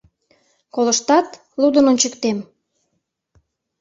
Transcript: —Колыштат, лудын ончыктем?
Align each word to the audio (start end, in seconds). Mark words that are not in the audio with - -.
—Колыштат, 0.73 1.27
лудын 1.61 1.85
ончыктем? 1.91 2.37